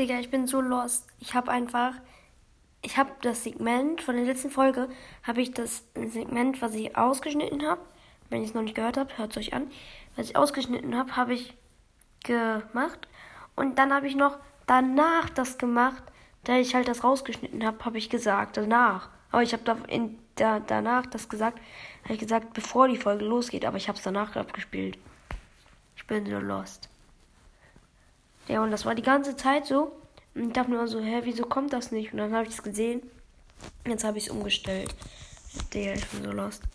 Digga, 0.00 0.18
ich 0.18 0.30
bin 0.30 0.46
so 0.46 0.62
lost. 0.62 1.06
Ich 1.18 1.34
habe 1.34 1.50
einfach, 1.50 1.92
ich 2.80 2.96
habe 2.96 3.10
das 3.20 3.44
Segment 3.44 4.00
von 4.00 4.16
der 4.16 4.24
letzten 4.24 4.50
Folge, 4.50 4.88
habe 5.22 5.42
ich 5.42 5.52
das 5.52 5.84
Segment, 5.94 6.62
was 6.62 6.74
ich 6.74 6.96
ausgeschnitten 6.96 7.66
habe, 7.66 7.82
wenn 8.30 8.40
ihr 8.40 8.46
es 8.46 8.54
noch 8.54 8.62
nicht 8.62 8.74
gehört 8.74 8.96
habt, 8.96 9.18
hört 9.18 9.32
es 9.32 9.36
euch 9.36 9.52
an. 9.52 9.70
Was 10.16 10.30
ich 10.30 10.36
ausgeschnitten 10.36 10.96
habe, 10.96 11.16
habe 11.16 11.34
ich 11.34 11.52
gemacht. 12.24 13.08
Und 13.56 13.78
dann 13.78 13.92
habe 13.92 14.08
ich 14.08 14.16
noch 14.16 14.38
danach 14.66 15.28
das 15.28 15.58
gemacht, 15.58 16.02
da 16.44 16.56
ich 16.56 16.74
halt 16.74 16.88
das 16.88 17.04
rausgeschnitten 17.04 17.62
habe, 17.66 17.84
habe 17.84 17.98
ich 17.98 18.08
gesagt, 18.08 18.56
danach. 18.56 19.10
Aber 19.30 19.42
ich 19.42 19.52
habe 19.52 19.64
da 19.64 19.76
in, 19.86 20.18
da, 20.36 20.60
danach 20.60 21.04
das 21.04 21.28
gesagt, 21.28 21.60
habe 22.04 22.14
ich 22.14 22.20
gesagt, 22.20 22.54
bevor 22.54 22.88
die 22.88 22.96
Folge 22.96 23.26
losgeht, 23.26 23.66
aber 23.66 23.76
ich 23.76 23.88
habe 23.88 23.98
es 23.98 24.04
danach 24.04 24.34
abgespielt. 24.34 24.96
Ich 25.94 26.06
bin 26.06 26.24
so 26.24 26.38
lost. 26.38 26.88
Ja, 28.50 28.64
und 28.64 28.72
das 28.72 28.84
war 28.84 28.96
die 28.96 29.02
ganze 29.02 29.36
Zeit 29.36 29.66
so. 29.66 29.92
Und 30.34 30.48
ich 30.48 30.52
dachte 30.52 30.70
mir 30.70 30.88
so, 30.88 31.00
hä, 31.00 31.20
wieso 31.22 31.44
kommt 31.44 31.72
das 31.72 31.92
nicht? 31.92 32.12
Und 32.12 32.18
dann 32.18 32.34
habe 32.34 32.46
ich 32.46 32.54
es 32.54 32.62
gesehen. 32.62 33.00
Jetzt 33.86 34.02
habe 34.02 34.18
ich 34.18 34.26
es 34.26 34.30
umgestellt. 34.30 34.92
Digga, 35.72 35.92
ich 35.92 36.06
bin 36.08 36.24
so 36.24 36.32
lost. 36.32 36.62